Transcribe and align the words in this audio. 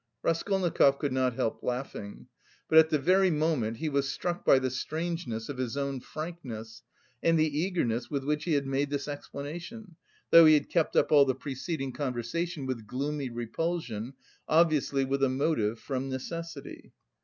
Raskolnikov 0.23 0.97
could 0.97 1.13
not 1.13 1.35
help 1.35 1.61
laughing. 1.61 2.25
But 2.67 2.79
at 2.79 2.89
the 2.89 2.97
very 2.97 3.29
moment, 3.29 3.77
he 3.77 3.87
was 3.87 4.09
struck 4.09 4.43
by 4.43 4.57
the 4.57 4.71
strangeness 4.71 5.47
of 5.47 5.59
his 5.59 5.77
own 5.77 5.99
frankness, 5.99 6.81
and 7.21 7.37
the 7.37 7.55
eagerness 7.59 8.09
with 8.09 8.23
which 8.23 8.45
he 8.45 8.53
had 8.53 8.65
made 8.65 8.89
this 8.89 9.07
explanation, 9.07 9.97
though 10.31 10.47
he 10.47 10.55
had 10.55 10.69
kept 10.71 10.95
up 10.95 11.11
all 11.11 11.25
the 11.25 11.35
preceding 11.35 11.91
conversation 11.93 12.65
with 12.65 12.87
gloomy 12.87 13.29
repulsion, 13.29 14.13
obviously 14.49 15.05
with 15.05 15.23
a 15.23 15.29
motive, 15.29 15.77
from 15.79 16.09
necessity. 16.09 16.93